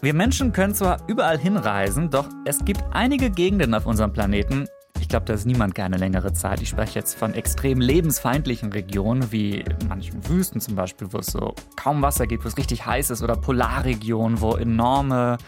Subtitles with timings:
[0.00, 4.68] Wir Menschen können zwar überall hinreisen, doch es gibt einige Gegenden auf unserem Planeten,
[5.00, 6.60] ich glaube, da ist niemand gerne längere Zeit.
[6.60, 11.54] Ich spreche jetzt von extrem lebensfeindlichen Regionen, wie manchen Wüsten zum Beispiel, wo es so
[11.76, 15.38] kaum Wasser gibt, wo es richtig heiß ist, oder Polarregionen, wo enorme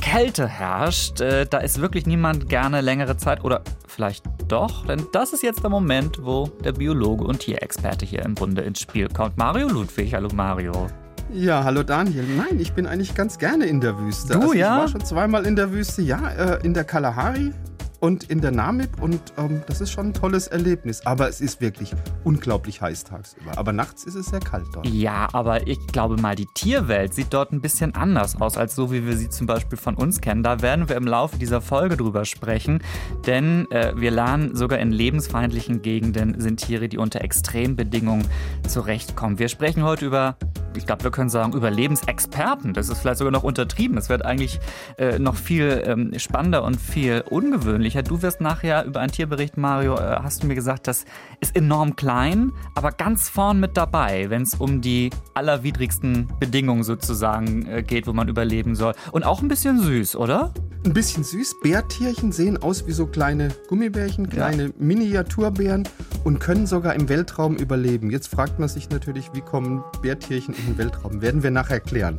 [0.00, 1.20] Kälte herrscht.
[1.20, 5.62] Äh, da ist wirklich niemand gerne längere Zeit oder vielleicht doch, denn das ist jetzt
[5.62, 9.38] der Moment, wo der Biologe und Tierexperte hier im Bunde ins Spiel kommt.
[9.38, 10.88] Mario Ludwig, hallo Mario.
[11.32, 12.24] Ja, hallo Daniel.
[12.36, 14.32] Nein, ich bin eigentlich ganz gerne in der Wüste.
[14.32, 14.76] Du, also ja?
[14.76, 17.52] Ich war schon zweimal in der Wüste, ja, äh, in der Kalahari
[18.00, 21.04] und in der Namib und ähm, das ist schon ein tolles Erlebnis.
[21.04, 21.92] Aber es ist wirklich
[22.24, 23.58] unglaublich heiß tagsüber.
[23.58, 24.88] Aber nachts ist es sehr kalt dort.
[24.88, 28.90] Ja, aber ich glaube mal, die Tierwelt sieht dort ein bisschen anders aus, als so
[28.90, 30.42] wie wir sie zum Beispiel von uns kennen.
[30.42, 32.82] Da werden wir im Laufe dieser Folge drüber sprechen,
[33.26, 38.26] denn äh, wir lernen, sogar in lebensfeindlichen Gegenden sind Tiere, die unter Extrembedingungen
[38.66, 39.38] zurechtkommen.
[39.38, 40.36] Wir sprechen heute über
[40.78, 42.72] ich glaube, wir können sagen, Überlebensexperten.
[42.72, 43.96] Das ist vielleicht sogar noch untertrieben.
[43.96, 44.60] Das wird eigentlich
[44.96, 48.02] äh, noch viel ähm, spannender und viel ungewöhnlicher.
[48.02, 49.96] Du wirst nachher über ein Tier berichten, Mario.
[49.96, 51.04] Äh, hast du mir gesagt, das
[51.40, 57.66] ist enorm klein, aber ganz vorn mit dabei, wenn es um die allerwidrigsten Bedingungen sozusagen
[57.66, 58.94] äh, geht, wo man überleben soll.
[59.12, 60.52] Und auch ein bisschen süß, oder?
[60.84, 61.56] Ein bisschen süß.
[61.62, 64.72] Bärtierchen sehen aus wie so kleine Gummibärchen, kleine ja.
[64.78, 65.88] Miniaturbären
[66.24, 68.10] und können sogar im Weltraum überleben.
[68.10, 71.22] Jetzt fragt man sich natürlich, wie kommen Bärtierchen in den Weltraum?
[71.22, 72.18] Werden wir nachher klären.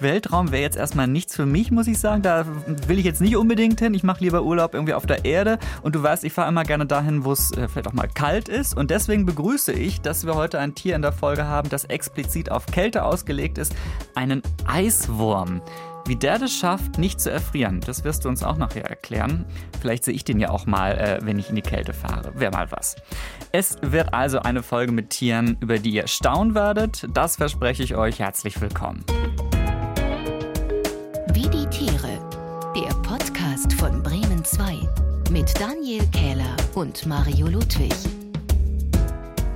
[0.00, 2.22] Weltraum wäre jetzt erstmal nichts für mich, muss ich sagen.
[2.22, 2.44] Da
[2.86, 3.94] will ich jetzt nicht unbedingt hin.
[3.94, 5.58] Ich mache lieber Urlaub irgendwie auf der Erde.
[5.82, 8.48] Und du weißt, ich fahre immer gerne dahin, wo es äh, vielleicht auch mal kalt
[8.48, 8.76] ist.
[8.76, 12.50] Und deswegen begrüße ich, dass wir heute ein Tier in der Folge haben, das explizit
[12.50, 13.74] auf Kälte ausgelegt ist.
[14.14, 15.60] Einen Eiswurm.
[16.08, 19.44] Wie der das schafft, nicht zu erfrieren, das wirst du uns auch nachher erklären.
[19.78, 22.32] Vielleicht sehe ich den ja auch mal, äh, wenn ich in die Kälte fahre.
[22.34, 22.96] Wäre mal was.
[23.52, 27.06] Es wird also eine Folge mit Tieren, über die ihr staunen werdet.
[27.12, 28.20] Das verspreche ich euch.
[28.20, 29.04] Herzlich willkommen.
[31.34, 32.18] Wie die Tiere.
[32.74, 34.78] Der Podcast von Bremen 2
[35.30, 37.92] mit Daniel Kähler und Mario Ludwig.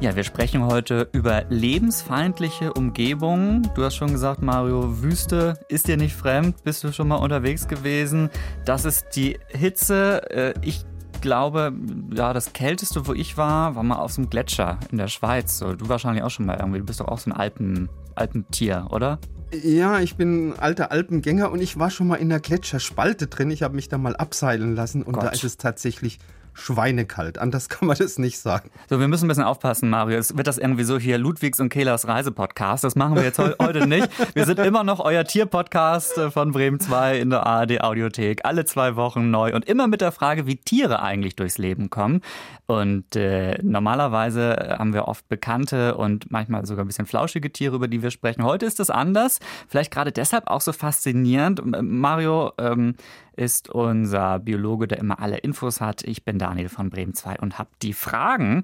[0.03, 3.71] Ja, wir sprechen heute über lebensfeindliche Umgebungen.
[3.77, 6.65] Du hast schon gesagt, Mario, Wüste ist dir nicht fremd.
[6.65, 8.29] Bist du schon mal unterwegs gewesen?
[8.65, 10.29] Das ist die Hitze.
[10.29, 10.85] Äh, ich
[11.21, 11.73] glaube,
[12.13, 15.61] ja, das kälteste, wo ich war, war mal auf so einem Gletscher in der Schweiz.
[15.61, 16.81] Du wahrscheinlich auch schon mal irgendwie.
[16.81, 19.21] Du bist doch auch so ein Alpen, Alpentier, oder?
[19.63, 23.53] Ja, ich bin alter Alpengänger und ich war schon mal in der Gletscherspalte drin.
[23.53, 25.23] Ich habe mich da mal abseilen lassen und Gott.
[25.23, 26.19] da ist es tatsächlich
[26.55, 27.39] schweinekalt.
[27.39, 28.71] Anders kann man das nicht sagen.
[28.89, 30.19] So, wir müssen ein bisschen aufpassen, Mario.
[30.19, 32.85] Es wird das irgendwie so hier Ludwigs und Kehlers Reisepodcast.
[32.85, 34.09] Das machen wir jetzt heute nicht.
[34.35, 38.45] Wir sind immer noch euer Tierpodcast äh, von Bremen 2 in der ARD Audiothek.
[38.45, 42.21] Alle zwei Wochen neu und immer mit der Frage, wie Tiere eigentlich durchs Leben kommen.
[42.67, 47.89] Und äh, normalerweise haben wir oft bekannte und manchmal sogar ein bisschen flauschige Tiere, über
[47.89, 48.45] die wir sprechen.
[48.45, 49.41] Heute ist das anders.
[49.69, 51.61] Vielleicht gerade deshalb auch so faszinierend.
[51.83, 52.95] Mario, ähm,
[53.37, 56.03] ist unser Biologe, der immer alle Infos hat.
[56.05, 58.63] Ich bin Daniel von Bremen 2 und habe die Fragen,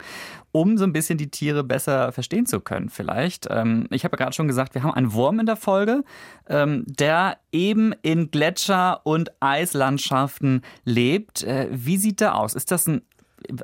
[0.51, 3.47] um so ein bisschen die Tiere besser verstehen zu können vielleicht.
[3.51, 6.03] Ähm, ich habe ja gerade schon gesagt, wir haben einen Wurm in der Folge,
[6.49, 11.45] ähm, der eben in Gletscher- und Eislandschaften lebt.
[11.45, 12.55] Äh, wie sieht der aus?
[12.55, 13.03] Ist das ein,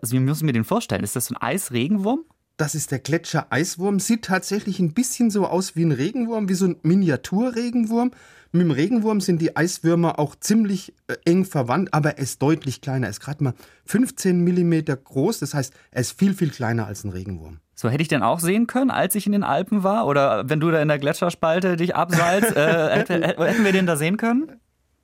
[0.01, 1.03] also wie müssen wir den vorstellen?
[1.03, 2.25] Ist das ein Eisregenwurm?
[2.57, 3.99] Das ist der Gletscher-Eiswurm.
[3.99, 8.13] Sieht tatsächlich ein bisschen so aus wie ein Regenwurm, wie so ein Miniaturregenwurm.
[8.55, 12.81] Mit dem Regenwurm sind die Eiswürmer auch ziemlich äh, eng verwandt, aber er ist deutlich
[12.81, 13.09] kleiner.
[13.09, 13.55] Er ist gerade mal
[13.87, 15.41] 15 Millimeter groß.
[15.41, 17.59] Das heißt, er ist viel, viel kleiner als ein Regenwurm.
[17.75, 20.07] So hätte ich den auch sehen können, als ich in den Alpen war?
[20.07, 24.19] Oder wenn du da in der Gletscherspalte dich abseilst, äh, hätten wir den da sehen
[24.19, 24.53] können?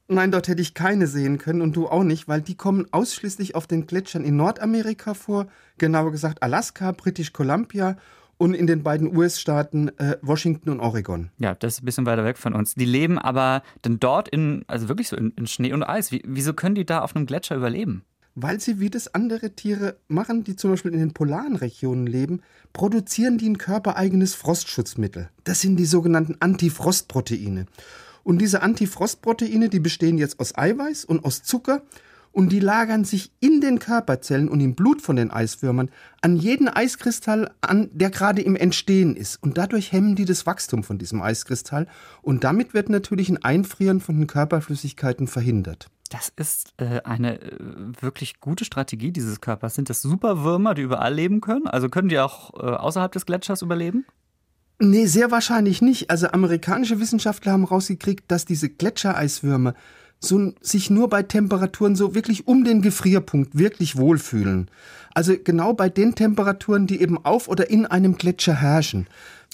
[0.07, 3.57] Nein, dort hätte ich keine sehen können und du auch nicht, weil die kommen ausschließlich
[3.57, 7.97] auf den Gletschern in Nordamerika vor, genauer gesagt Alaska, British Columbia
[8.41, 11.29] und in den beiden US-Staaten äh, Washington und Oregon.
[11.37, 12.75] Ja, das ist ein bisschen weiter weg von uns.
[12.75, 16.11] Die leben aber dann dort in, also wirklich so in, in Schnee und Eis.
[16.11, 18.03] Wie, wieso können die da auf einem Gletscher überleben?
[18.35, 22.41] Weil sie, wie das andere Tiere machen, die zum Beispiel in den polaren Regionen leben,
[22.73, 25.29] produzieren die ein körpereigenes Frostschutzmittel.
[25.45, 27.67] Das sind die sogenannten Antifrostproteine.
[28.25, 31.83] Und diese Antifrostproteine, die bestehen jetzt aus Eiweiß und aus Zucker
[32.33, 35.91] und die lagern sich in den Körperzellen und im Blut von den Eiswürmern
[36.21, 39.43] an jeden Eiskristall an, der gerade im Entstehen ist.
[39.43, 41.87] Und dadurch hemmen die das Wachstum von diesem Eiskristall.
[42.23, 45.89] Und damit wird natürlich ein Einfrieren von den Körperflüssigkeiten verhindert.
[46.11, 47.57] Das ist äh, eine äh,
[48.01, 49.77] wirklich gute Strategie dieses Körpers.
[49.77, 51.69] Sind das Superwürmer, die überall leben können?
[51.69, 54.05] Also können die auch äh, außerhalb des Gletschers überleben?
[54.81, 56.11] Nee, sehr wahrscheinlich nicht.
[56.11, 59.75] Also amerikanische Wissenschaftler haben rausgekriegt, dass diese Gletschereiswürmer
[60.21, 64.71] so, sich nur bei Temperaturen so wirklich um den Gefrierpunkt wirklich wohlfühlen.
[65.15, 69.07] Also genau bei den Temperaturen, die eben auf oder in einem Gletscher herrschen.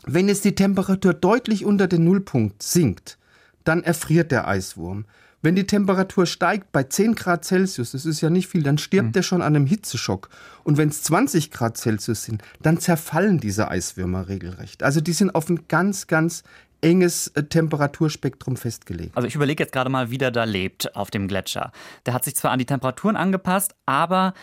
[0.04, 3.16] Wenn jetzt die Temperatur deutlich unter den Nullpunkt sinkt,
[3.64, 5.04] dann erfriert der Eiswurm.
[5.42, 9.10] Wenn die Temperatur steigt bei 10 Grad Celsius, das ist ja nicht viel, dann stirbt
[9.10, 9.20] mhm.
[9.20, 10.28] er schon an einem Hitzeschock.
[10.64, 14.82] Und wenn es 20 Grad Celsius sind, dann zerfallen diese Eiswürmer regelrecht.
[14.82, 16.42] Also die sind auf ein ganz, ganz
[16.86, 19.16] enges äh, Temperaturspektrum festgelegt.
[19.16, 21.72] Also ich überlege jetzt gerade mal, wie der da lebt auf dem Gletscher.
[22.06, 24.34] Der hat sich zwar an die Temperaturen angepasst, aber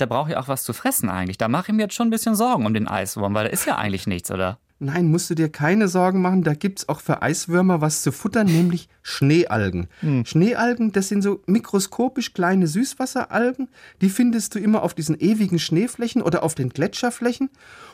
[0.00, 1.38] der braucht ja auch was zu fressen eigentlich.
[1.38, 3.66] Da mache ich mir jetzt schon ein bisschen Sorgen um den Eiswurm, weil da ist
[3.66, 4.58] ja eigentlich nichts, oder?
[4.82, 8.10] Nein, musst du dir keine Sorgen machen, da gibt es auch für Eiswürmer was zu
[8.10, 9.86] futtern, nämlich Schneealgen.
[10.00, 10.24] Hm.
[10.24, 13.68] Schneealgen, das sind so mikroskopisch kleine Süßwasseralgen,
[14.00, 17.48] die findest du immer auf diesen ewigen Schneeflächen oder auf den Gletscherflächen.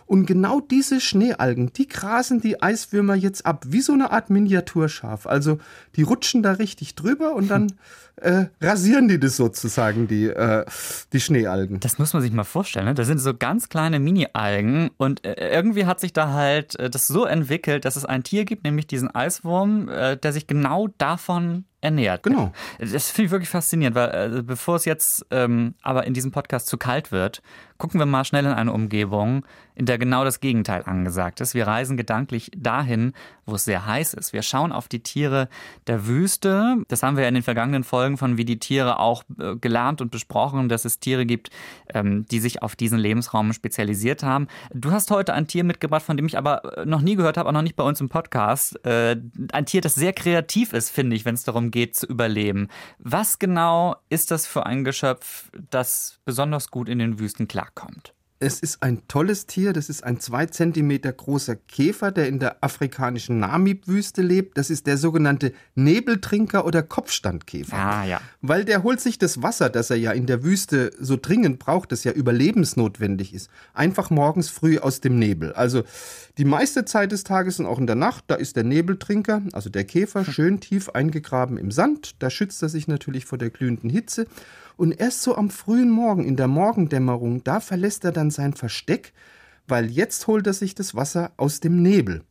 [0.06, 5.26] Und genau diese Schneealgen, die grasen die Eiswürmer jetzt ab, wie so eine Art Miniaturschaf.
[5.26, 5.58] Also
[5.96, 7.73] die rutschen da richtig drüber und dann
[8.17, 10.64] äh, rasieren die das sozusagen, die, äh,
[11.12, 11.81] die Schneealgen.
[11.81, 12.87] Das muss man sich mal vorstellen.
[12.87, 12.94] Ne?
[12.94, 17.06] Da sind so ganz kleine Mini-Algen und äh, irgendwie hat sich da halt äh, das
[17.08, 21.64] so entwickelt, dass es ein Tier gibt, nämlich diesen Eiswurm, äh, der sich genau davon
[21.80, 22.22] ernährt.
[22.22, 22.52] Genau.
[22.78, 26.66] Das finde ich wirklich faszinierend, weil äh, bevor es jetzt ähm, aber in diesem Podcast
[26.66, 27.42] zu kalt wird,
[27.78, 29.44] gucken wir mal schnell in eine Umgebung,
[29.76, 31.54] in der genau das Gegenteil angesagt ist.
[31.54, 33.12] Wir reisen gedanklich dahin,
[33.46, 34.32] wo es sehr heiß ist.
[34.32, 35.48] Wir schauen auf die Tiere
[35.86, 36.78] der Wüste.
[36.88, 40.00] Das haben wir ja in den vergangenen Folgen von Wie die Tiere auch äh, gelernt
[40.00, 41.50] und besprochen, dass es Tiere gibt,
[41.94, 44.48] ähm, die sich auf diesen Lebensraum spezialisiert haben.
[44.74, 47.48] Du hast heute ein Tier mitgebracht, von dem ich aber äh, noch nie gehört habe,
[47.48, 48.84] auch noch nicht bei uns im Podcast.
[48.84, 49.16] Äh,
[49.52, 52.69] ein Tier, das sehr kreativ ist, finde ich, wenn es darum geht zu überleben.
[52.99, 58.15] Was genau ist das für ein Geschöpf, das besonders gut in den Wüsten klarkommt?
[58.40, 59.73] Es ist ein tolles Tier.
[59.73, 64.56] Das ist ein zwei Zentimeter großer Käfer, der in der afrikanischen Namib-Wüste lebt.
[64.56, 67.76] Das ist der sogenannte Nebeltrinker oder Kopfstandkäfer.
[67.76, 68.20] Ah, ja.
[68.40, 71.90] Weil der holt sich das Wasser, das er ja in der Wüste so dringend braucht,
[71.90, 75.52] das ja überlebensnotwendig ist, einfach morgens früh aus dem Nebel.
[75.52, 75.82] Also
[76.38, 79.69] die meiste Zeit des Tages und auch in der Nacht, da ist der Nebeltrinker, also
[79.69, 82.23] der Käfer, schön tief eingegraben im Sand.
[82.23, 84.26] Da schützt er sich natürlich vor der glühenden Hitze.
[84.78, 89.12] Und erst so am frühen Morgen, in der Morgendämmerung, da verlässt er dann sein Versteck,
[89.66, 92.22] weil jetzt holt er sich das Wasser aus dem Nebel.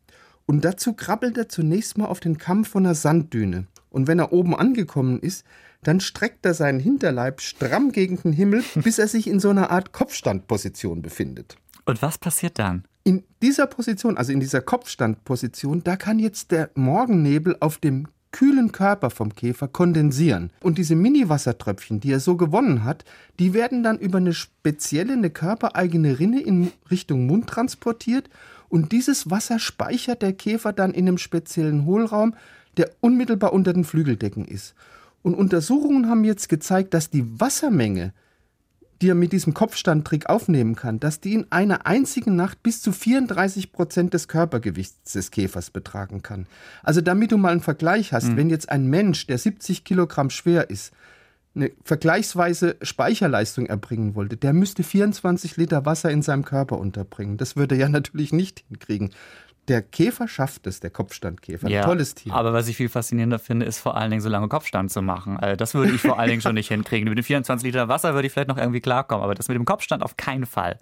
[0.45, 3.67] Und dazu krabbelt er zunächst mal auf den Kamm von einer Sanddüne.
[3.89, 5.45] Und wenn er oben angekommen ist,
[5.83, 9.69] dann streckt er seinen Hinterleib stramm gegen den Himmel, bis er sich in so einer
[9.69, 11.57] Art Kopfstandposition befindet.
[11.83, 12.85] Und was passiert dann?
[13.03, 18.07] In dieser Position, also in dieser Kopfstandposition, da kann jetzt der Morgennebel auf dem
[18.37, 20.51] kühlen Körper vom Käfer kondensieren.
[20.61, 23.03] Und diese Mini-Wassertröpfchen, die er so gewonnen hat,
[23.39, 28.29] die werden dann über eine spezielle, eine körpereigene Rinne in Richtung Mund transportiert.
[28.69, 32.35] Und dieses Wasser speichert der Käfer dann in einem speziellen Hohlraum,
[32.77, 34.75] der unmittelbar unter den Flügeldecken ist.
[35.23, 38.13] Und Untersuchungen haben jetzt gezeigt, dass die Wassermenge
[39.01, 42.91] die er mit diesem Kopfstandtrick aufnehmen kann, dass die in einer einzigen Nacht bis zu
[42.91, 46.47] 34 Prozent des Körpergewichts des Käfers betragen kann.
[46.83, 48.37] Also damit du mal einen Vergleich hast, mhm.
[48.37, 50.93] wenn jetzt ein Mensch, der 70 Kilogramm schwer ist,
[51.55, 57.37] eine vergleichsweise Speicherleistung erbringen wollte, der müsste 24 Liter Wasser in seinem Körper unterbringen.
[57.37, 59.11] Das würde er ja natürlich nicht hinkriegen
[59.67, 61.69] der Käfer schafft es, der Kopfstandkäfer.
[61.69, 62.33] Ja, Ein tolles Tier.
[62.33, 65.37] Aber was ich viel faszinierender finde, ist vor allen Dingen so lange Kopfstand zu machen.
[65.37, 67.09] Also das würde ich vor allen Dingen schon nicht hinkriegen.
[67.09, 69.65] Mit den 24 Liter Wasser würde ich vielleicht noch irgendwie klarkommen, aber das mit dem
[69.65, 70.79] Kopfstand auf keinen Fall.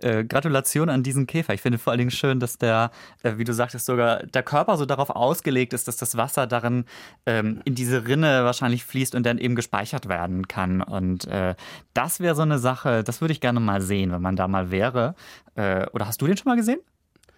[0.00, 1.54] Äh, Gratulation an diesen Käfer.
[1.54, 2.92] Ich finde vor allen Dingen schön, dass der,
[3.22, 6.84] äh, wie du sagtest, sogar der Körper so darauf ausgelegt ist, dass das Wasser darin
[7.26, 10.80] ähm, in diese Rinne wahrscheinlich fließt und dann eben gespeichert werden kann.
[10.80, 11.56] Und äh,
[11.92, 14.70] das wäre so eine Sache, das würde ich gerne mal sehen, wenn man da mal
[14.70, 15.16] wäre.
[15.56, 16.78] Äh, oder hast du den schon mal gesehen?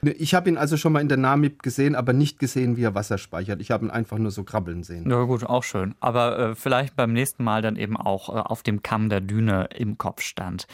[0.02, 2.94] Ich habe ihn also schon mal in der Namib gesehen, aber nicht gesehen, wie er
[2.94, 3.60] Wasser speichert.
[3.60, 5.08] Ich habe ihn einfach nur so krabbeln sehen.
[5.10, 5.94] Ja gut, auch schön.
[6.00, 9.68] Aber äh, vielleicht beim nächsten Mal dann eben auch äh, auf dem Kamm der Düne
[9.76, 10.66] im Kopfstand.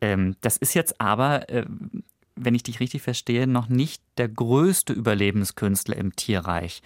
[0.00, 1.66] Ähm, das ist jetzt aber, äh,
[2.36, 6.82] wenn ich dich richtig verstehe, noch nicht der größte Überlebenskünstler im Tierreich.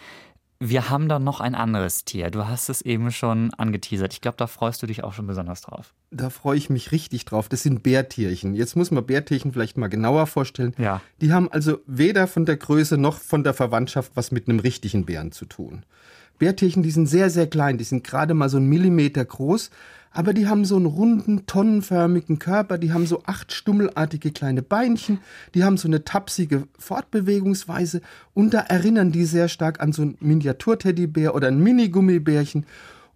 [0.60, 2.30] Wir haben da noch ein anderes Tier.
[2.30, 4.12] Du hast es eben schon angeteasert.
[4.12, 5.94] Ich glaube, da freust du dich auch schon besonders drauf.
[6.10, 7.48] Da freue ich mich richtig drauf.
[7.48, 8.54] Das sind Bärtierchen.
[8.54, 10.74] Jetzt muss man Bärtierchen vielleicht mal genauer vorstellen.
[10.76, 11.00] Ja.
[11.20, 15.06] Die haben also weder von der Größe noch von der Verwandtschaft was mit einem richtigen
[15.06, 15.84] Bären zu tun.
[16.38, 17.78] Bärtierchen, die sind sehr, sehr klein.
[17.78, 19.70] Die sind gerade mal so einen Millimeter groß
[20.10, 25.18] aber die haben so einen runden, tonnenförmigen Körper, die haben so acht stummelartige kleine Beinchen,
[25.54, 28.00] die haben so eine tapsige Fortbewegungsweise
[28.34, 32.66] und da erinnern die sehr stark an so einen Miniaturteddybär oder ein Mini-Gummibärchen.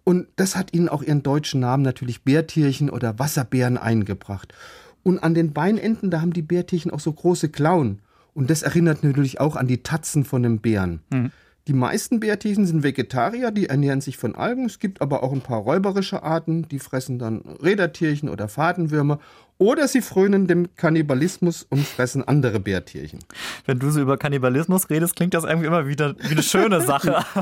[0.05, 4.53] Und das hat ihnen auch ihren deutschen Namen natürlich Bärtierchen oder Wasserbären eingebracht.
[5.01, 7.99] Und an den Beinenden, da haben die Bärtierchen auch so große Klauen.
[8.33, 11.01] Und das erinnert natürlich auch an die Tatzen von einem Bären.
[11.11, 11.31] Mhm.
[11.67, 14.65] Die meisten Bärtierchen sind Vegetarier, die ernähren sich von Algen.
[14.65, 19.19] Es gibt aber auch ein paar räuberische Arten, die fressen dann Rädertierchen oder Fadenwürmer.
[19.57, 23.19] Oder sie frönen dem Kannibalismus und fressen andere Bärtierchen.
[23.65, 27.23] Wenn du so über Kannibalismus redest, klingt das irgendwie immer wieder wie eine schöne Sache.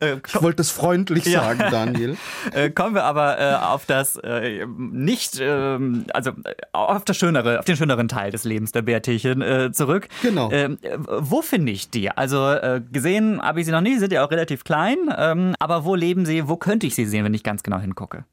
[0.00, 1.42] Äh, ich wollte es freundlich ja.
[1.42, 2.16] sagen, Daniel.
[2.52, 7.58] Äh, kommen wir aber äh, auf das äh, nicht, ähm, also äh, auf das schönere,
[7.58, 10.08] auf den schöneren Teil des Lebens der Bärtierchen äh, zurück.
[10.22, 10.50] Genau.
[10.50, 12.10] Ähm, wo finde ich die?
[12.10, 12.56] Also
[12.90, 14.98] gesehen habe ich sie noch nie, sind ja auch relativ klein.
[15.16, 16.48] Ähm, aber wo leben sie?
[16.48, 18.24] Wo könnte ich sie sehen, wenn ich ganz genau hingucke?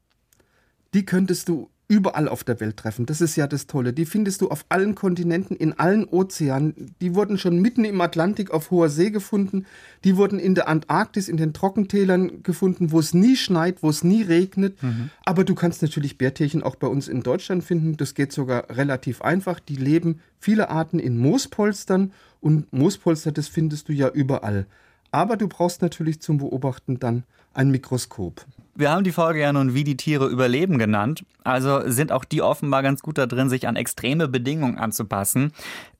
[0.93, 3.05] Die könntest du überall auf der Welt treffen.
[3.05, 3.93] Das ist ja das Tolle.
[3.93, 6.93] Die findest du auf allen Kontinenten, in allen Ozeanen.
[6.99, 9.65] Die wurden schon mitten im Atlantik auf hoher See gefunden.
[10.03, 14.03] Die wurden in der Antarktis, in den Trockentälern gefunden, wo es nie schneit, wo es
[14.03, 14.81] nie regnet.
[14.83, 15.11] Mhm.
[15.23, 17.95] Aber du kannst natürlich Bärtierchen auch bei uns in Deutschland finden.
[17.95, 19.61] Das geht sogar relativ einfach.
[19.61, 24.67] Die leben viele Arten in Moospolstern und Moospolster, das findest du ja überall.
[25.11, 27.23] Aber du brauchst natürlich zum Beobachten dann
[27.53, 28.45] ein Mikroskop.
[28.75, 31.25] Wir haben die Folge ja nun wie die Tiere überleben genannt.
[31.43, 35.51] Also sind auch die offenbar ganz gut da drin, sich an extreme Bedingungen anzupassen.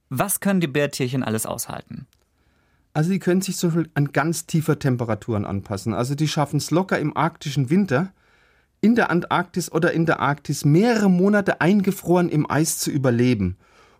[0.09, 2.05] Was können die Bärtierchen alles aushalten?
[2.93, 5.93] Also die können sich so an ganz tiefer Temperaturen anpassen.
[5.93, 8.11] Also die schaffen es locker im arktischen Winter,
[8.81, 13.57] in der Antarktis oder in der Arktis mehrere Monate eingefroren im Eis zu überleben.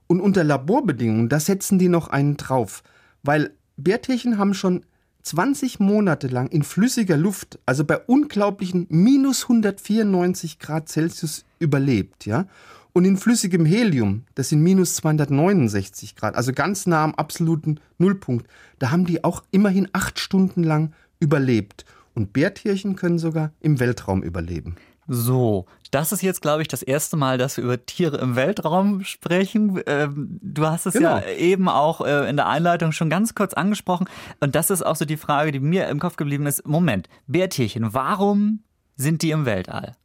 [0.07, 2.83] Und unter Laborbedingungen, da setzen die noch einen drauf.
[3.23, 4.83] Weil Bärtierchen haben schon
[5.27, 12.48] 20 Monate lang in flüssiger Luft, also bei unglaublichen minus 194 Grad Celsius überlebt, ja.
[12.93, 18.48] Und in flüssigem Helium, das sind minus 269 Grad, also ganz nah am absoluten Nullpunkt,
[18.79, 21.86] da haben die auch immerhin acht Stunden lang überlebt.
[22.15, 24.77] Und Bärtierchen können sogar im Weltraum überleben.
[25.07, 29.03] So, das ist jetzt, glaube ich, das erste Mal, dass wir über Tiere im Weltraum
[29.05, 29.81] sprechen.
[29.85, 31.17] Ähm, du hast es genau.
[31.17, 34.07] ja eben auch äh, in der Einleitung schon ganz kurz angesprochen.
[34.41, 36.67] Und das ist auch so die Frage, die mir im Kopf geblieben ist.
[36.67, 38.63] Moment, Bärtierchen, warum
[38.97, 39.95] sind die im Weltall?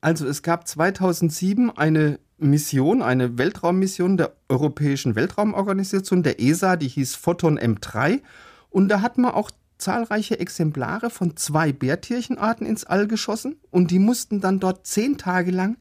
[0.00, 7.16] Also es gab 2007 eine Mission, eine Weltraummission der Europäischen Weltraumorganisation, der ESA, die hieß
[7.16, 8.22] Photon M3.
[8.70, 13.98] Und da hat man auch zahlreiche Exemplare von zwei Bärtierchenarten ins All geschossen und die
[13.98, 15.76] mussten dann dort zehn Tage lang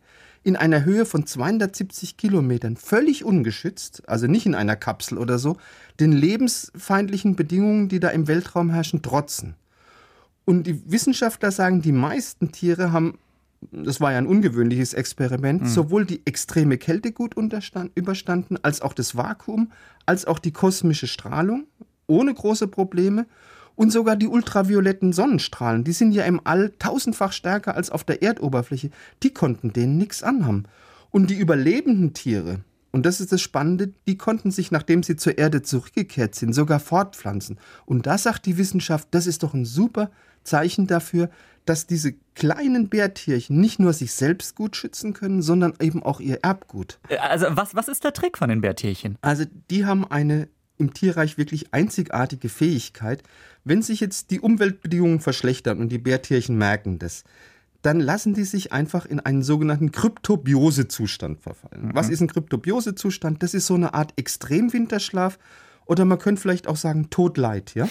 [0.45, 5.57] in einer Höhe von 270 Kilometern völlig ungeschützt, also nicht in einer Kapsel oder so,
[5.99, 9.55] den lebensfeindlichen Bedingungen, die da im Weltraum herrschen, trotzen.
[10.45, 13.17] Und die Wissenschaftler sagen, die meisten Tiere haben,
[13.71, 15.67] das war ja ein ungewöhnliches Experiment, mhm.
[15.67, 17.35] sowohl die extreme Kälte gut
[17.95, 19.71] überstanden, als auch das Vakuum,
[20.05, 21.65] als auch die kosmische Strahlung,
[22.05, 23.25] ohne große Probleme.
[23.75, 28.21] Und sogar die ultravioletten Sonnenstrahlen, die sind ja im All tausendfach stärker als auf der
[28.23, 28.89] Erdoberfläche,
[29.21, 30.63] die konnten denen nichts anhaben.
[31.11, 32.59] Und die überlebenden Tiere,
[32.91, 36.79] und das ist das Spannende, die konnten sich, nachdem sie zur Erde zurückgekehrt sind, sogar
[36.79, 37.57] fortpflanzen.
[37.85, 40.11] Und da sagt die Wissenschaft, das ist doch ein super
[40.43, 41.29] Zeichen dafür,
[41.65, 46.39] dass diese kleinen Bärtierchen nicht nur sich selbst gut schützen können, sondern eben auch ihr
[46.43, 46.99] Erbgut.
[47.19, 49.17] Also was, was ist der Trick von den Bärtierchen?
[49.21, 53.23] Also die haben eine im Tierreich wirklich einzigartige Fähigkeit.
[53.63, 57.23] Wenn sich jetzt die Umweltbedingungen verschlechtern und die Bärtierchen merken das,
[57.81, 61.87] dann lassen die sich einfach in einen sogenannten Kryptobiosezustand verfallen.
[61.87, 61.95] Mhm.
[61.95, 63.43] Was ist ein Kryptobiosezustand?
[63.43, 65.37] Das ist so eine Art Extremwinterschlaf
[65.85, 67.87] oder man könnte vielleicht auch sagen Todleid, ja?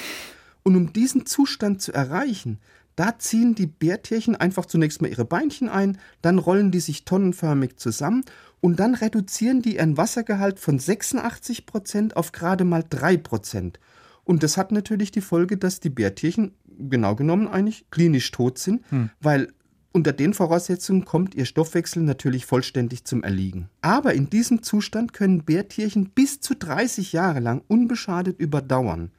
[0.64, 2.58] Und um diesen Zustand zu erreichen,
[2.96, 7.76] da ziehen die Bärtierchen einfach zunächst mal ihre Beinchen ein, dann rollen die sich tonnenförmig
[7.76, 8.24] zusammen
[8.60, 13.80] und dann reduzieren die ihren Wassergehalt von 86 Prozent auf gerade mal 3 Prozent.
[14.24, 18.82] Und das hat natürlich die Folge, dass die Bärtierchen genau genommen eigentlich klinisch tot sind,
[18.90, 19.10] hm.
[19.20, 19.52] weil
[19.92, 23.68] unter den Voraussetzungen kommt ihr Stoffwechsel natürlich vollständig zum Erliegen.
[23.80, 29.12] Aber in diesem Zustand können Bärtierchen bis zu 30 Jahre lang unbeschadet überdauern.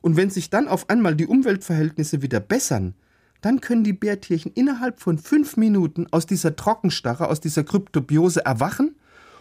[0.00, 2.94] Und wenn sich dann auf einmal die Umweltverhältnisse wieder bessern,
[3.44, 8.96] dann können die Bärtierchen innerhalb von fünf Minuten aus dieser Trockenstarre, aus dieser Kryptobiose erwachen.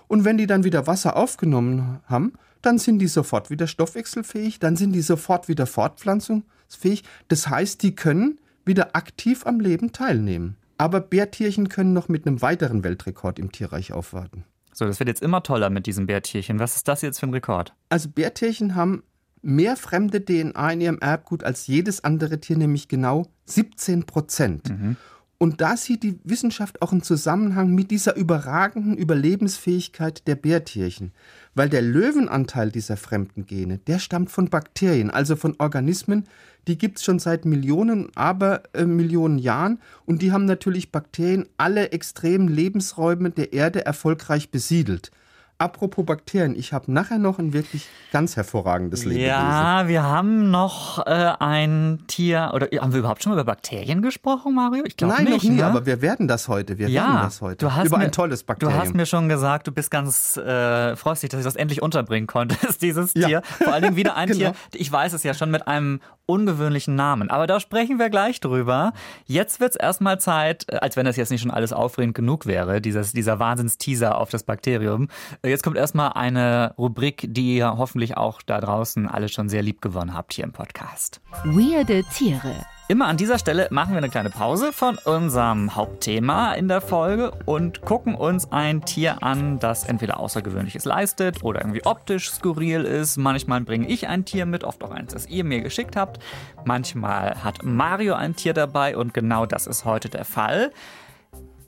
[0.08, 4.76] Und wenn die dann wieder Wasser aufgenommen haben, dann sind die sofort wieder stoffwechselfähig, dann
[4.76, 7.04] sind die sofort wieder fortpflanzungsfähig.
[7.30, 10.58] Das heißt, die können wieder aktiv am Leben teilnehmen.
[10.78, 14.44] Aber Bärtierchen können noch mit einem weiteren Weltrekord im Tierreich aufwarten.
[14.74, 16.60] So, das wird jetzt immer toller mit diesem Bärtierchen.
[16.60, 17.74] Was ist das jetzt für ein Rekord?
[17.90, 19.04] Also Bärtierchen haben
[19.44, 24.70] mehr fremde DNA in ihrem Erbgut als jedes andere Tier, nämlich genau 17 Prozent.
[24.70, 24.98] Mhm.
[25.38, 31.12] Und da sieht die Wissenschaft auch einen Zusammenhang mit dieser überragenden Überlebensfähigkeit der Bärtierchen.
[31.54, 36.30] Weil der Löwenanteil dieser fremden Gene, der stammt von Bakterien, also von Organismen,
[36.68, 39.80] die gibt es schon seit Millionen, aber äh, Millionen Jahren.
[40.06, 45.12] Und die haben natürlich Bakterien alle extremen Lebensräume der Erde erfolgreich besiedelt.
[45.60, 49.28] Apropos Bakterien, ich habe nachher noch ein wirklich ganz hervorragendes Lebewesen.
[49.28, 54.02] Ja, wir haben noch äh, ein Tier, oder haben wir überhaupt schon mal über Bakterien
[54.02, 54.84] gesprochen, Mario?
[54.86, 55.24] Ich glaube nicht.
[55.24, 55.66] Nein, noch nie, ne?
[55.66, 56.80] aber wir werden das heute.
[56.80, 57.66] Wir ja, werden das heute.
[57.66, 58.78] Du hast über mir, ein tolles Bakterium.
[58.78, 62.28] Du hast mir schon gesagt, du bist ganz äh, frostig, dass ich das endlich unterbringen
[62.28, 63.28] konnte, dieses ja.
[63.28, 63.42] Tier.
[63.44, 64.40] Vor allen Dingen wieder ein genau.
[64.40, 67.30] Tier, ich weiß es ja schon, mit einem ungewöhnlichen Namen.
[67.30, 68.94] Aber da sprechen wir gleich drüber.
[69.26, 72.46] Jetzt wird es erstmal Zeit, äh, als wenn das jetzt nicht schon alles aufregend genug
[72.46, 75.10] wäre, dieses, dieser Wahnsinnsteaser auf das Bakterium.
[75.46, 79.82] Jetzt kommt erstmal eine Rubrik, die ihr hoffentlich auch da draußen alle schon sehr lieb
[79.82, 81.20] gewonnen habt hier im Podcast.
[81.44, 82.56] Weirde Tiere.
[82.88, 87.32] Immer an dieser Stelle machen wir eine kleine Pause von unserem Hauptthema in der Folge
[87.46, 93.18] und gucken uns ein Tier an, das entweder Außergewöhnliches leistet oder irgendwie optisch skurril ist.
[93.18, 96.20] Manchmal bringe ich ein Tier mit, oft auch eins, das ihr mir geschickt habt.
[96.64, 100.72] Manchmal hat Mario ein Tier dabei und genau das ist heute der Fall.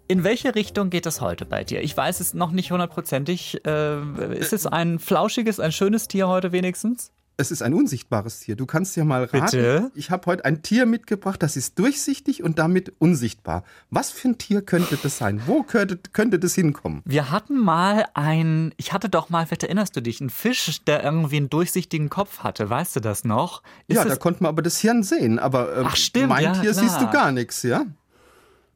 [0.08, 1.82] In welche Richtung geht es heute bei dir?
[1.82, 3.66] Ich weiß es noch nicht hundertprozentig.
[3.66, 7.12] Äh, ist es ein flauschiges, ein schönes Tier heute wenigstens?
[7.38, 8.56] Es ist ein unsichtbares Tier.
[8.56, 9.58] Du kannst ja mal raten.
[9.58, 9.92] Bitte?
[9.94, 13.64] Ich habe heute ein Tier mitgebracht, das ist durchsichtig und damit unsichtbar.
[13.90, 15.42] Was für ein Tier könnte das sein?
[15.46, 17.02] Wo könnte, könnte das hinkommen?
[17.04, 21.04] Wir hatten mal ein, ich hatte doch mal, vielleicht erinnerst du dich, einen Fisch, der
[21.04, 22.70] irgendwie einen durchsichtigen Kopf hatte.
[22.70, 23.64] Weißt du das noch?
[23.88, 25.38] Ist ja, da konnte man aber das Hirn sehen.
[25.40, 26.84] Aber äh, Ach, stimmt, mein ja, Tier klar.
[26.84, 27.86] siehst du gar nichts, ja?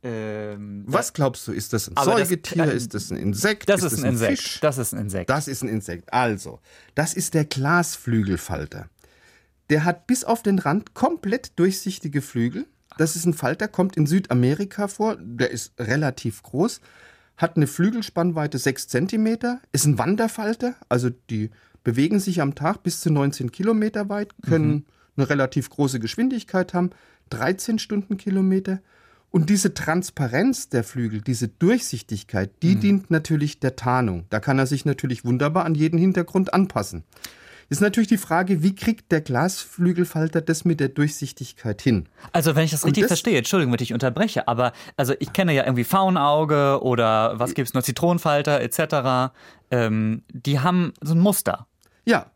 [0.01, 1.51] Ähm, Was glaubst du?
[1.51, 2.65] Ist das ein Säugetier?
[2.65, 3.68] Das, ist das ein Insekt?
[3.68, 4.41] Das ist, ist ein, ein Insekt.
[4.41, 4.60] Fisch?
[4.62, 5.29] Das ist ein Insekt.
[5.29, 6.13] Das ist ein Insekt.
[6.13, 6.60] Also,
[6.96, 8.89] das ist der Glasflügelfalter.
[9.70, 12.65] Der hat bis auf den Rand komplett durchsichtige Flügel.
[12.98, 15.18] Das ist ein Falter, kommt in Südamerika vor.
[15.20, 16.82] Der ist relativ groß,
[17.38, 19.38] hat eine Flügelspannweite 6 cm,
[19.72, 21.51] ist ein Wanderfalter, also die
[21.84, 24.86] bewegen sich am Tag bis zu 19 Kilometer weit, können mhm.
[25.15, 26.89] eine relativ große Geschwindigkeit haben,
[27.29, 28.82] 13 Stundenkilometer.
[29.31, 32.79] Und diese Transparenz der Flügel, diese Durchsichtigkeit, die mhm.
[32.79, 34.25] dient natürlich der Tarnung.
[34.29, 37.03] Da kann er sich natürlich wunderbar an jeden Hintergrund anpassen.
[37.69, 42.09] Ist natürlich die Frage, wie kriegt der Glasflügelfalter das mit der Durchsichtigkeit hin?
[42.31, 45.53] Also, wenn ich das richtig das, verstehe, Entschuldigung, wenn ich unterbreche, aber also ich kenne
[45.53, 49.31] ja irgendwie Faunauge oder was gibt es noch, Zitronenfalter etc.
[49.69, 51.67] Ähm, die haben so ein Muster.
[52.05, 52.31] Ja,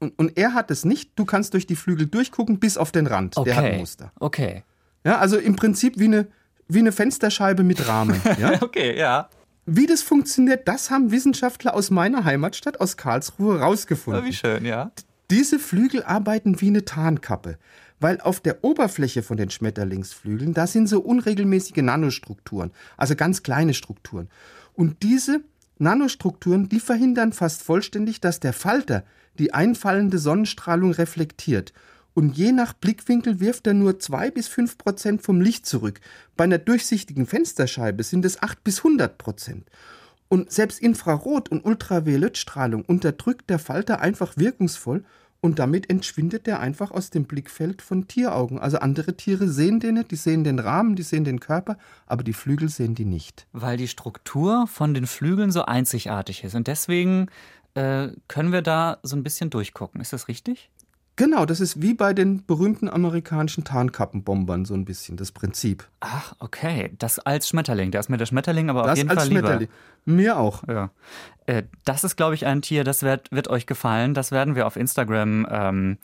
[0.00, 1.12] und, und, er hat es nicht.
[1.14, 3.36] Du kannst durch die Flügel durchgucken bis auf den Rand.
[3.36, 3.44] Okay.
[3.44, 4.12] Der hat ein Muster.
[4.18, 4.64] Okay.
[5.04, 6.26] Ja, also im Prinzip wie eine,
[6.68, 8.20] wie eine Fensterscheibe mit Rahmen.
[8.38, 8.62] Ja?
[8.62, 9.28] okay, ja.
[9.66, 14.22] Wie das funktioniert, das haben Wissenschaftler aus meiner Heimatstadt, aus Karlsruhe, rausgefunden.
[14.22, 14.90] Oh, wie schön, ja.
[15.30, 17.58] Diese Flügel arbeiten wie eine Tarnkappe,
[18.00, 23.72] weil auf der Oberfläche von den Schmetterlingsflügeln, da sind so unregelmäßige Nanostrukturen, also ganz kleine
[23.72, 24.28] Strukturen.
[24.74, 25.42] Und diese
[25.78, 29.04] Nanostrukturen, die verhindern fast vollständig, dass der Falter
[29.38, 31.72] die einfallende Sonnenstrahlung reflektiert
[32.14, 36.00] und je nach Blickwinkel wirft er nur 2 bis 5 Prozent vom Licht zurück.
[36.36, 39.68] Bei einer durchsichtigen Fensterscheibe sind es 8 bis 100 Prozent.
[40.28, 45.04] Und selbst Infrarot- und Ultraviolettstrahlung unterdrückt der Falter einfach wirkungsvoll
[45.42, 48.58] und damit entschwindet er einfach aus dem Blickfeld von Tieraugen.
[48.58, 52.22] Also andere Tiere sehen den nicht, die sehen den Rahmen, die sehen den Körper, aber
[52.22, 53.46] die Flügel sehen die nicht.
[53.52, 57.26] Weil die Struktur von den Flügeln so einzigartig ist und deswegen
[57.74, 60.00] äh, können wir da so ein bisschen durchgucken.
[60.00, 60.70] Ist das richtig?
[61.16, 65.86] Genau, das ist wie bei den berühmten amerikanischen Tarnkappenbombern so ein bisschen das Prinzip.
[66.00, 66.94] Ach, okay.
[66.98, 67.90] Das als Schmetterling.
[67.90, 69.66] Da ist mir der Schmetterling aber das auf jeden als Fall lieber.
[70.04, 70.66] Mir auch.
[70.68, 70.90] Ja.
[71.46, 74.14] Äh, das ist, glaube ich, ein Tier, das wird, wird euch gefallen.
[74.14, 75.98] Das werden wir auf Instagram ähm,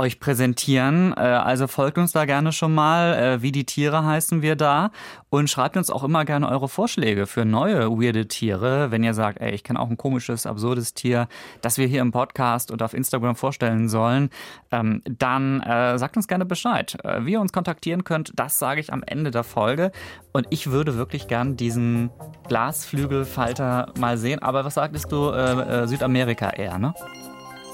[0.00, 1.14] euch präsentieren.
[1.16, 3.14] Äh, also folgt uns da gerne schon mal.
[3.14, 4.90] Äh, wie die Tiere heißen wir da.
[5.28, 8.90] Und schreibt uns auch immer gerne eure Vorschläge für neue weirde Tiere.
[8.90, 11.28] Wenn ihr sagt, ey, ich kenne auch ein komisches, absurdes Tier,
[11.60, 14.30] das wir hier im Podcast und auf Instagram vorstellen sollen,
[14.72, 16.96] ähm, dann äh, sagt uns gerne Bescheid.
[17.04, 19.92] Äh, wie ihr uns kontaktieren könnt, das sage ich am Ende der Folge.
[20.32, 22.10] Und ich würde wirklich gern diesen
[23.40, 24.42] Glasflügelfalter mal sehen.
[24.42, 25.30] Aber was sagtest du?
[25.30, 26.94] Äh, Südamerika eher, ne?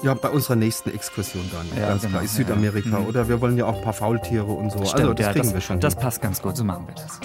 [0.03, 1.65] Ja, bei unserer nächsten Exkursion dann.
[1.79, 2.23] Ja, ganz genau, klar.
[2.23, 2.89] Ist Südamerika.
[2.89, 2.99] Ja.
[2.99, 3.07] Mhm.
[3.07, 4.85] Oder wir wollen ja auch ein paar Faultiere und so.
[4.85, 5.79] Stimmt, also das ja, kriegen das, wir schon.
[5.79, 6.03] Das hin.
[6.03, 7.19] passt ganz gut, so machen wir das.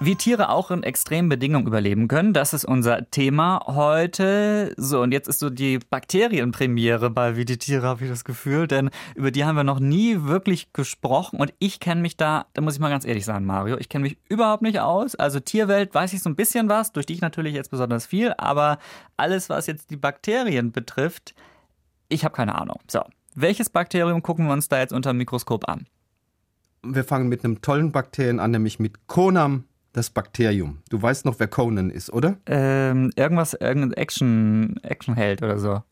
[0.00, 4.72] Wie Tiere auch in extremen Bedingungen überleben können, das ist unser Thema heute.
[4.76, 8.68] So, und jetzt ist so die Bakterienpremiere bei Wie die Tiere, habe ich das Gefühl,
[8.68, 12.62] denn über die haben wir noch nie wirklich gesprochen und ich kenne mich da, da
[12.62, 15.16] muss ich mal ganz ehrlich sein, Mario, ich kenne mich überhaupt nicht aus.
[15.16, 18.78] Also Tierwelt weiß ich so ein bisschen was, durch dich natürlich jetzt besonders viel, aber
[19.16, 21.34] alles, was jetzt die Bakterien betrifft,
[22.08, 22.78] ich habe keine Ahnung.
[22.88, 23.02] So,
[23.34, 25.88] welches Bakterium gucken wir uns da jetzt unter dem Mikroskop an?
[26.84, 29.64] Wir fangen mit einem tollen Bakterien an, nämlich mit Conam
[29.98, 30.78] das Bakterium.
[30.88, 32.36] Du weißt noch, wer Conan ist, oder?
[32.46, 35.82] Ähm, irgendwas, irgendein Action, Actionheld oder so.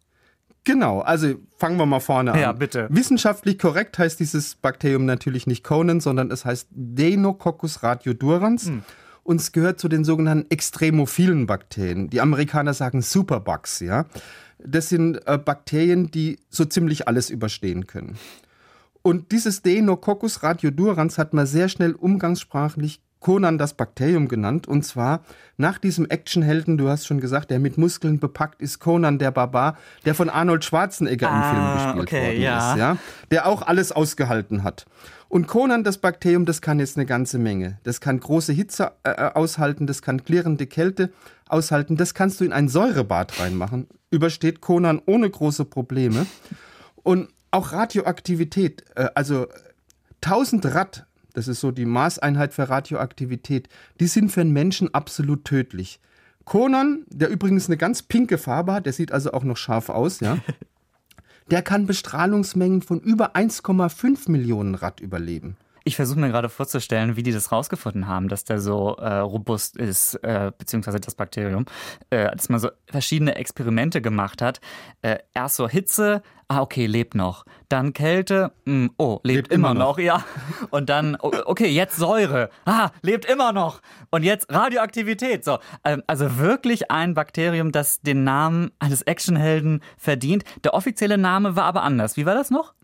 [0.64, 2.40] Genau, also fangen wir mal vorne an.
[2.40, 2.88] Ja, bitte.
[2.90, 8.70] Wissenschaftlich korrekt heißt dieses Bakterium natürlich nicht Conan, sondern es heißt Deinococcus radiodurans.
[8.70, 8.82] Mhm.
[9.22, 12.10] und es gehört zu den sogenannten extremophilen Bakterien.
[12.10, 14.06] Die Amerikaner sagen Superbugs, ja.
[14.58, 18.16] Das sind äh, Bakterien, die so ziemlich alles überstehen können.
[19.02, 24.68] Und dieses Deinococcus radiodurans hat man sehr schnell umgangssprachlich Conan das Bakterium genannt.
[24.68, 25.22] Und zwar
[25.56, 29.76] nach diesem Actionhelden, du hast schon gesagt, der mit Muskeln bepackt ist, Conan der Barbar,
[30.04, 32.72] der von Arnold Schwarzenegger ah, im Film gespielt okay, worden ja.
[32.72, 32.96] ist, ja,
[33.30, 34.86] der auch alles ausgehalten hat.
[35.28, 37.78] Und Conan, das Bakterium, das kann jetzt eine ganze Menge.
[37.82, 41.10] Das kann große Hitze äh, äh, aushalten, das kann klirrende Kälte
[41.48, 43.88] aushalten, das kannst du in ein Säurebad reinmachen.
[44.10, 46.26] Übersteht Conan ohne große Probleme.
[47.02, 49.48] Und auch Radioaktivität, äh, also
[50.20, 51.05] 1000 Rad
[51.36, 53.68] das ist so die Maßeinheit für Radioaktivität,
[54.00, 56.00] die sind für einen Menschen absolut tödlich.
[56.46, 60.20] Conan, der übrigens eine ganz pinke Farbe hat, der sieht also auch noch scharf aus,
[60.20, 60.38] ja.
[61.48, 65.56] Der kann Bestrahlungsmengen von über 1,5 Millionen Rad überleben.
[65.86, 69.76] Ich versuche mir gerade vorzustellen, wie die das rausgefunden haben, dass der so äh, robust
[69.76, 71.64] ist, äh, beziehungsweise das Bakterium,
[72.10, 74.60] äh, dass man so verschiedene Experimente gemacht hat.
[75.02, 77.44] Äh, erst so Hitze, ah, okay, lebt noch.
[77.68, 79.96] Dann Kälte, mh, hm, oh, lebt, lebt immer, immer noch.
[79.96, 79.98] noch.
[80.04, 80.24] ja.
[80.70, 83.80] Und dann, okay, jetzt Säure, ah, lebt immer noch.
[84.10, 85.60] Und jetzt Radioaktivität, so.
[85.84, 90.42] Ähm, also wirklich ein Bakterium, das den Namen eines Actionhelden verdient.
[90.64, 92.16] Der offizielle Name war aber anders.
[92.16, 92.74] Wie war das noch?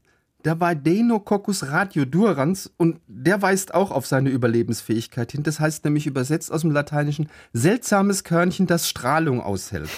[0.45, 5.43] Der war Deinococcus radiodurans und der weist auch auf seine Überlebensfähigkeit hin.
[5.43, 9.91] Das heißt nämlich übersetzt aus dem Lateinischen seltsames Körnchen, das Strahlung aushält.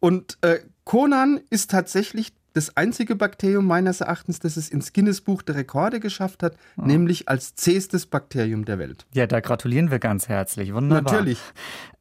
[0.00, 5.56] Und äh, Conan ist tatsächlich das einzige Bakterium meines Erachtens, das es ins Guinness-Buch der
[5.56, 6.82] Rekorde geschafft hat, oh.
[6.82, 9.06] nämlich als zähstes Bakterium der Welt.
[9.12, 10.72] Ja, da gratulieren wir ganz herzlich.
[10.72, 11.12] Wunderbar.
[11.12, 11.38] Natürlich.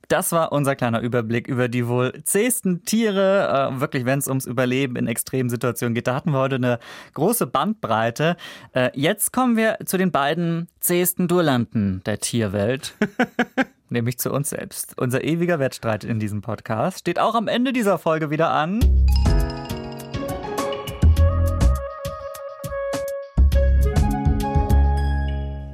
[0.09, 4.45] Das war unser kleiner Überblick über die wohl zähesten Tiere, äh, wirklich wenn es ums
[4.45, 6.07] Überleben in extremen Situationen geht.
[6.07, 6.77] Da hatten wir heute eine
[7.13, 8.35] große Bandbreite.
[8.73, 12.93] Äh, jetzt kommen wir zu den beiden zähesten Durlanden der Tierwelt.
[13.89, 14.97] nämlich zu uns selbst.
[14.97, 18.79] Unser ewiger Wettstreit in diesem Podcast steht auch am Ende dieser Folge wieder an.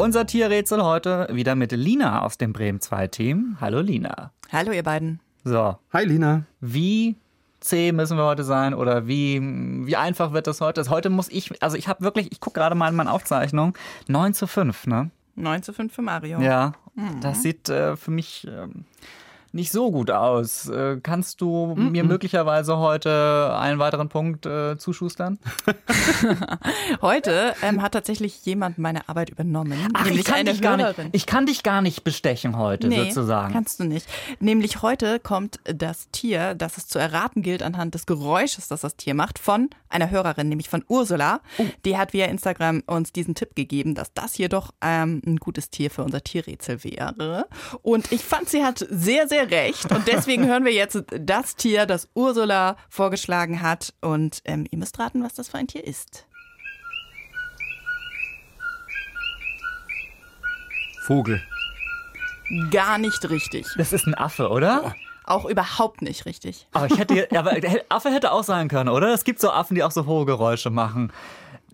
[0.09, 3.57] Unser Tierrätsel heute wieder mit Lina aus dem Bremen 2 Team.
[3.61, 4.31] Hallo Lina.
[4.51, 5.19] Hallo ihr beiden.
[5.43, 5.77] So.
[5.93, 6.45] Hi Lina.
[6.59, 7.15] Wie
[7.59, 10.83] zäh müssen wir heute sein oder wie, wie einfach wird das heute?
[10.89, 14.33] Heute muss ich, also ich habe wirklich, ich gucke gerade mal in meine Aufzeichnung, 9
[14.33, 15.11] zu 5, ne?
[15.35, 16.41] 9 zu 5 für Mario.
[16.41, 17.21] Ja, mhm.
[17.21, 18.85] das sieht äh, für mich ähm,
[19.53, 20.67] nicht so gut aus.
[20.69, 21.89] Äh, kannst du mm -mm.
[21.89, 25.39] mir möglicherweise heute einen weiteren Punkt äh, zuschustern?
[27.01, 29.89] heute ähm, hat tatsächlich jemand meine Arbeit übernommen.
[29.93, 32.87] Ach, nämlich ich kann, eine dich gar nicht, ich kann dich gar nicht bestechen heute,
[32.87, 33.53] nee, sozusagen.
[33.53, 34.07] Kannst du nicht.
[34.39, 38.95] Nämlich heute kommt das Tier, das es zu erraten gilt anhand des Geräusches, das das
[38.95, 41.41] Tier macht, von einer Hörerin, nämlich von Ursula.
[41.57, 41.65] Oh.
[41.85, 45.69] Die hat via Instagram uns diesen Tipp gegeben, dass das hier doch ähm, ein gutes
[45.69, 47.47] Tier für unser Tierrätsel wäre.
[47.81, 49.91] Und ich fand, sie hat sehr, sehr sehr recht.
[49.91, 53.93] Und deswegen hören wir jetzt das Tier, das Ursula vorgeschlagen hat.
[54.01, 56.25] Und ähm, ihr müsst raten, was das für ein Tier ist.
[61.03, 61.41] Vogel.
[62.71, 63.65] Gar nicht richtig.
[63.77, 64.95] Das ist ein Affe, oder?
[65.23, 66.67] Auch überhaupt nicht richtig.
[66.71, 67.55] Aber ich hätte, aber
[67.89, 69.13] Affe hätte auch sein können, oder?
[69.13, 71.13] Es gibt so Affen, die auch so hohe Geräusche machen.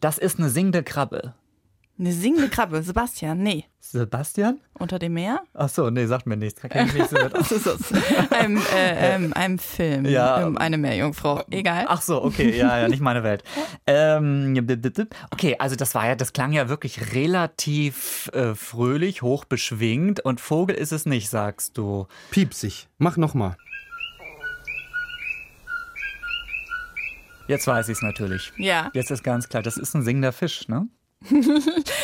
[0.02, 1.34] Das ist eine singende Krabbe.
[1.98, 3.64] Eine singende Krabbe, Sebastian, nee.
[3.80, 4.60] Sebastian?
[4.74, 5.44] Unter dem Meer?
[5.54, 6.60] Ach so, nee, sagt mir nichts.
[6.60, 7.94] Kann ich nicht so das ist aus
[8.32, 10.42] einem, äh, ähm, einem Film, ja.
[10.46, 11.86] Ähm, eine Meerjungfrau, egal.
[11.88, 13.46] Ach so, okay, ja, ja, nicht meine Welt.
[13.88, 14.58] ähm,
[15.32, 20.76] okay, also das war ja, das klang ja wirklich relativ äh, fröhlich, hochbeschwingt und Vogel
[20.76, 22.08] ist es nicht, sagst du.
[22.30, 23.56] Piepsig, mach nochmal.
[27.48, 28.52] Jetzt weiß ich es natürlich.
[28.58, 28.90] Ja.
[28.94, 30.90] Jetzt ist ganz klar, das ist ein singender Fisch, ne?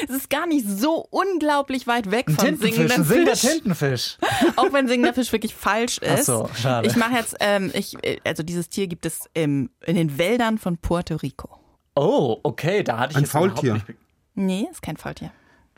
[0.08, 3.08] es ist gar nicht so unglaublich weit weg ein von singenden Fisch.
[3.08, 4.18] Singender Tintenfisch.
[4.56, 6.30] Auch wenn singender Fisch wirklich falsch ist.
[6.30, 6.88] Ach so, schade.
[6.88, 10.78] Ich mache jetzt, ähm, ich, also dieses Tier gibt es im, in den Wäldern von
[10.78, 11.50] Puerto Rico.
[11.96, 13.74] Oh, okay, da hatte ich ein jetzt Faultier.
[13.74, 13.86] Nicht...
[14.34, 15.32] Nee, ist kein Faultier.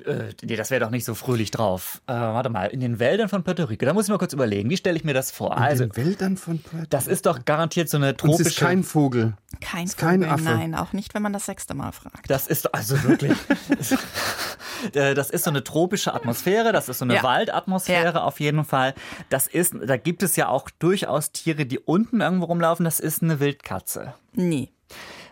[0.06, 2.02] Äh, nee, das wäre doch nicht so fröhlich drauf.
[2.08, 4.70] Äh, warte mal, in den Wäldern von Puerto Rico, da muss ich mal kurz überlegen,
[4.70, 5.56] wie stelle ich mir das vor?
[5.56, 6.88] In also, den Wäldern von Puerto Rico?
[6.90, 8.38] Das ist doch garantiert so eine tropische...
[8.38, 9.34] Und es ist kein Vogel.
[9.62, 10.44] Kein ist Vogel, kein Affe.
[10.44, 12.30] nein, auch nicht, wenn man das sechste Mal fragt.
[12.30, 13.38] Das ist also wirklich...
[14.94, 17.24] Äh, das ist so eine tropische Atmosphäre, das ist so eine ja.
[17.24, 18.24] Waldatmosphäre ja.
[18.24, 18.94] auf jeden Fall.
[19.30, 23.24] Das ist, da gibt es ja auch durchaus Tiere, die unten irgendwo rumlaufen, das ist
[23.24, 24.14] eine Wildkatze.
[24.34, 24.73] Nee.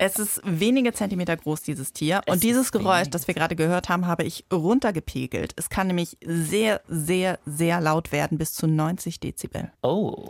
[0.03, 2.21] Es ist wenige Zentimeter groß, dieses Tier.
[2.25, 5.53] Es und dieses Geräusch, das wir gerade gehört haben, habe ich runtergepegelt.
[5.57, 9.71] Es kann nämlich sehr, sehr, sehr laut werden, bis zu 90 Dezibel.
[9.83, 10.29] Oh.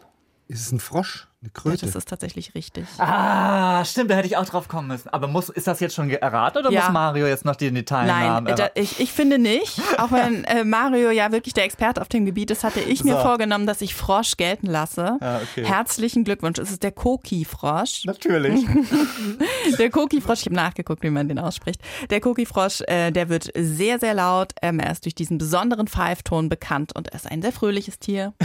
[0.49, 1.29] Ist es ein Frosch?
[1.43, 1.85] Eine Ja, Kröte.
[1.87, 2.85] das ist tatsächlich richtig.
[2.99, 5.09] Ah, stimmt, da hätte ich auch drauf kommen müssen.
[5.09, 6.83] Aber muss, ist das jetzt schon erraten oder Ja.
[6.83, 8.79] muss Mario jetzt noch die Nein, Teilnahmen da, erraten?
[8.83, 9.81] ich, ich finde nicht.
[9.97, 13.15] Auch wenn äh, Mario ja wirklich der Experte auf dem Gebiet ist, hatte ich mir
[13.15, 13.21] So.
[13.21, 15.17] vorgenommen, dass ich Frosch gelten lasse.
[15.19, 15.65] Ah, okay.
[15.65, 16.59] Herzlichen Glückwunsch.
[16.59, 18.05] Es ist der Koki-Frosch.
[18.05, 18.63] Natürlich.
[19.79, 21.81] Der Koki-Frosch, ich habe nachgeguckt, wie man den ausspricht.
[22.09, 24.51] Der Koki-Frosch, äh, der wird sehr, sehr laut.
[24.61, 28.33] Ähm, er ist durch diesen besonderen Pfeifton bekannt und er ist ein sehr fröhliches Tier.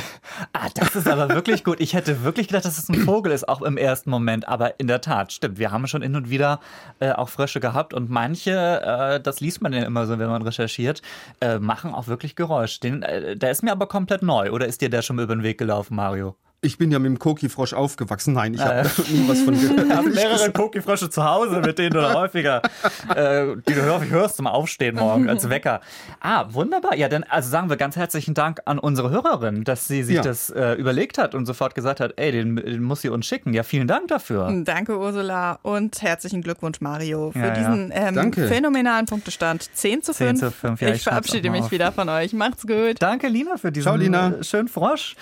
[0.53, 1.81] Ah, das ist aber wirklich gut.
[1.81, 4.49] Ich hätte wirklich gedacht, dass es ein Vogel ist, auch im ersten Moment.
[4.49, 5.59] Aber in der Tat, stimmt.
[5.59, 6.61] Wir haben schon hin und wieder
[7.01, 10.43] äh, auch Frösche gehabt und manche, äh, das liest man ja immer so, wenn man
[10.43, 11.03] recherchiert,
[11.41, 12.81] äh, machen auch wirklich Geräusch.
[12.81, 14.51] Den, äh, der ist mir aber komplett neu.
[14.51, 16.37] Oder ist dir der schon über den Weg gelaufen, Mario?
[16.67, 18.35] Ich bin ja mit dem Koki-Frosch aufgewachsen.
[18.35, 19.89] Nein, ich habe nie was von gehört.
[19.97, 22.61] hast mehrere Koki-Frösche zu Hause, mit denen du da häufiger,
[23.15, 25.81] äh, die du häufig hörst zum Aufstehen morgen als Wecker.
[26.21, 26.97] Ah, wunderbar.
[26.97, 30.23] Ja, dann also sagen wir ganz herzlichen Dank an unsere Hörerin, dass sie sich Ja.
[30.23, 33.55] das äh, überlegt hat und sofort gesagt hat, ey, den, den muss sie uns schicken.
[33.55, 34.53] Ja, vielen Dank dafür.
[34.65, 35.59] Danke, Ursula.
[35.63, 37.55] Und herzlichen Glückwunsch, Mario, für Ja, ja.
[37.55, 38.49] diesen ähm, Danke.
[38.49, 39.69] phänomenalen Punktestand.
[39.73, 40.41] 10 zu 5.
[40.41, 41.71] 10 zu 5, ja, ich ich verabschiede mich auf.
[41.71, 42.33] wieder von euch.
[42.33, 42.97] Macht's gut.
[43.01, 44.35] Danke, Lina, für diesen Ciao, Lina.
[44.41, 45.15] äh, schönen Frosch,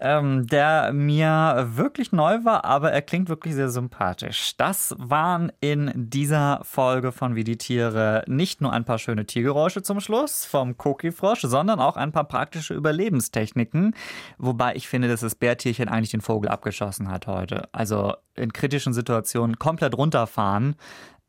[0.00, 4.56] ähm, der mir wirklich neu war, aber er klingt wirklich sehr sympathisch.
[4.56, 9.82] Das waren in dieser Folge von Wie die Tiere nicht nur ein paar schöne Tiergeräusche
[9.82, 13.94] zum Schluss vom Koki-Frosch, sondern auch ein paar praktische Überlebenstechniken.
[14.38, 17.68] Wobei ich finde, dass das Bärtierchen eigentlich den Vogel abgeschossen hat heute.
[17.72, 20.76] Also in kritischen Situationen komplett runterfahren.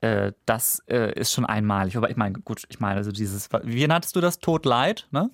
[0.01, 1.97] äh, Das äh, ist schon einmalig.
[1.97, 4.39] Aber ich meine, gut, ich meine, also dieses, wie nanntest du das?
[4.39, 5.30] Todleid, ne?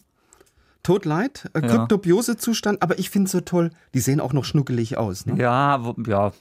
[0.83, 1.61] Todleid, äh.
[1.61, 5.25] Kryptobiose-Zustand, aber ich finde es so toll, die sehen auch noch schnuckelig aus.
[5.25, 5.41] Ne?
[5.41, 6.31] Ja, wo, ja.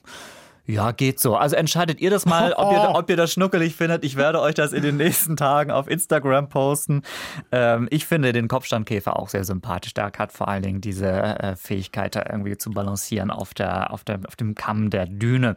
[0.67, 1.37] Ja, geht so.
[1.37, 4.05] Also entscheidet ihr das mal, ob ihr, ob ihr das schnuckelig findet.
[4.05, 7.03] Ich werde euch das in den nächsten Tagen auf Instagram posten.
[7.51, 9.95] Ähm, ich finde den Kopfstandkäfer auch sehr sympathisch.
[9.95, 14.05] Der hat vor allen Dingen diese äh, Fähigkeit, da irgendwie zu balancieren auf, der, auf,
[14.05, 15.57] der, auf dem Kamm der Düne.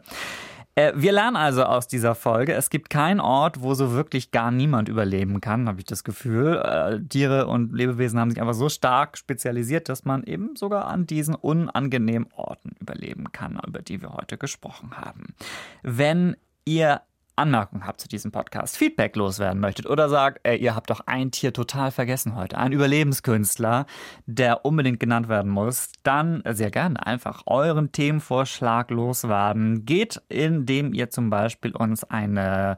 [0.76, 4.50] Äh, wir lernen also aus dieser Folge, es gibt keinen Ort, wo so wirklich gar
[4.50, 6.56] niemand überleben kann, habe ich das Gefühl.
[6.56, 11.06] Äh, Tiere und Lebewesen haben sich einfach so stark spezialisiert, dass man eben sogar an
[11.06, 15.34] diesen unangenehmen Orten überleben kann, über die wir heute gesprochen haben.
[15.82, 17.02] Wenn ihr
[17.36, 21.30] Anmerkungen habt zu diesem Podcast, Feedback loswerden möchtet oder sagt, ey, ihr habt doch ein
[21.30, 23.86] Tier total vergessen heute, ein Überlebenskünstler,
[24.26, 29.84] der unbedingt genannt werden muss, dann sehr gerne einfach euren Themenvorschlag loswerden.
[29.84, 32.76] Geht, indem ihr zum Beispiel uns eine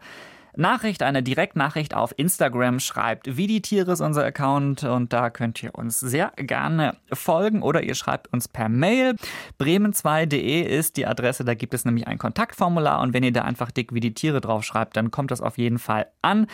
[0.58, 3.36] Nachricht, eine Direktnachricht auf Instagram schreibt.
[3.36, 7.82] Wie die Tiere ist unser Account und da könnt ihr uns sehr gerne folgen oder
[7.82, 9.16] ihr schreibt uns per Mail.
[9.60, 13.70] Bremen2.de ist die Adresse, da gibt es nämlich ein Kontaktformular und wenn ihr da einfach
[13.70, 16.46] dick wie die Tiere drauf schreibt, dann kommt das auf jeden Fall an.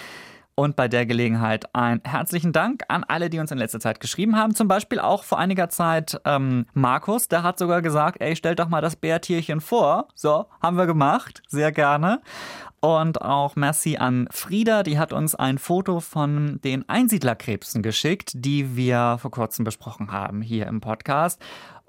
[0.55, 4.37] Und bei der Gelegenheit ein herzlichen Dank an alle, die uns in letzter Zeit geschrieben
[4.37, 4.55] haben.
[4.55, 8.69] Zum Beispiel auch vor einiger Zeit ähm, Markus, der hat sogar gesagt, ey, stellt doch
[8.69, 10.09] mal das Bärtierchen vor.
[10.15, 11.43] So, haben wir gemacht.
[11.49, 12.21] Sehr gerne.
[12.81, 18.77] Und auch merci an Frieda, die hat uns ein Foto von den Einsiedlerkrebsen geschickt, die
[18.77, 21.41] wir vor kurzem besprochen haben hier im Podcast.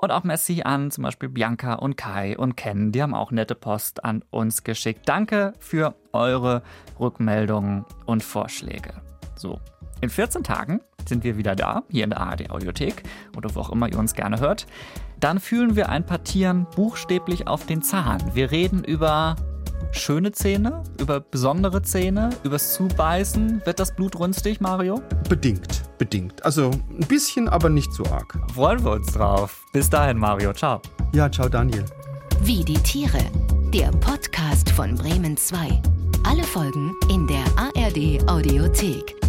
[0.04, 3.56] Und auch merci an zum Beispiel Bianca und Kai und Ken, die haben auch nette
[3.56, 5.04] Post an uns geschickt.
[5.06, 6.62] Danke für eure
[7.00, 8.96] Rückmeldungen und Vorschläge.
[9.38, 9.62] So,
[10.02, 13.04] in 14 Tagen sind wir wieder da, hier in der ARD Audiothek
[13.38, 14.68] oder wo auch immer ihr uns gerne hört.
[15.22, 18.20] Dann fühlen wir ein paar Tieren buchstäblich auf den Zahn.
[18.34, 19.38] Wir reden über
[19.94, 23.62] schöne Zähne, über besondere Zähne, übers Zubeißen.
[23.66, 25.02] Wird das Blut rünstig, Mario?
[25.30, 26.44] Bedingt, bedingt.
[26.44, 28.38] Also ein bisschen, aber nicht so arg.
[28.54, 29.64] Freuen wir uns drauf.
[29.74, 30.54] Bis dahin, Mario.
[30.54, 30.82] Ciao.
[31.14, 31.86] Ja, ciao Daniel.
[32.42, 33.20] Wie die Tiere.
[33.74, 35.82] Der Podcast von Bremen 2.
[36.24, 39.23] Alle Folgen in der ARD Audiothek.